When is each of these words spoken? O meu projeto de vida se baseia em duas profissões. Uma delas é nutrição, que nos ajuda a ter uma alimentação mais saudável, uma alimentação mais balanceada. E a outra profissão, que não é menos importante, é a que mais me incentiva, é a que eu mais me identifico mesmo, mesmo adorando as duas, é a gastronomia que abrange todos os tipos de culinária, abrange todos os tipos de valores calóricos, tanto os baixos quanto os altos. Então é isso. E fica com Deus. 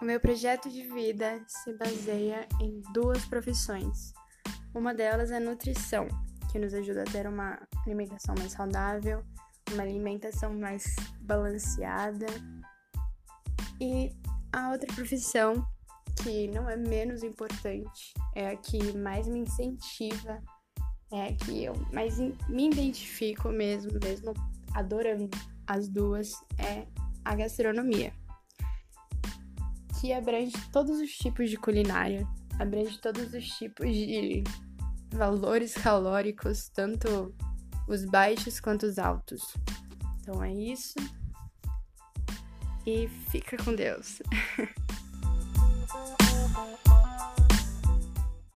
O 0.00 0.04
meu 0.04 0.20
projeto 0.20 0.70
de 0.70 0.84
vida 0.84 1.42
se 1.48 1.72
baseia 1.72 2.46
em 2.60 2.80
duas 2.92 3.24
profissões. 3.24 4.12
Uma 4.72 4.94
delas 4.94 5.32
é 5.32 5.40
nutrição, 5.40 6.06
que 6.52 6.58
nos 6.58 6.72
ajuda 6.72 7.02
a 7.02 7.04
ter 7.04 7.26
uma 7.26 7.58
alimentação 7.84 8.32
mais 8.38 8.52
saudável, 8.52 9.24
uma 9.72 9.82
alimentação 9.82 10.56
mais 10.56 10.84
balanceada. 11.22 12.26
E 13.80 14.12
a 14.52 14.70
outra 14.70 14.86
profissão, 14.94 15.66
que 16.22 16.46
não 16.46 16.70
é 16.70 16.76
menos 16.76 17.24
importante, 17.24 18.14
é 18.36 18.50
a 18.50 18.56
que 18.56 18.96
mais 18.96 19.26
me 19.26 19.40
incentiva, 19.40 20.40
é 21.12 21.26
a 21.26 21.32
que 21.34 21.64
eu 21.64 21.74
mais 21.92 22.18
me 22.20 22.70
identifico 22.70 23.48
mesmo, 23.48 23.98
mesmo 24.00 24.32
adorando 24.74 25.28
as 25.66 25.88
duas, 25.88 26.34
é 26.56 26.86
a 27.24 27.34
gastronomia 27.34 28.12
que 30.00 30.12
abrange 30.12 30.56
todos 30.72 31.00
os 31.00 31.10
tipos 31.10 31.50
de 31.50 31.56
culinária, 31.56 32.26
abrange 32.58 32.98
todos 32.98 33.32
os 33.34 33.46
tipos 33.48 33.86
de 33.88 34.44
valores 35.10 35.74
calóricos, 35.74 36.68
tanto 36.68 37.34
os 37.88 38.04
baixos 38.04 38.60
quanto 38.60 38.86
os 38.86 38.98
altos. 38.98 39.42
Então 40.20 40.42
é 40.42 40.52
isso. 40.52 40.94
E 42.86 43.08
fica 43.30 43.56
com 43.56 43.74
Deus. 43.74 44.22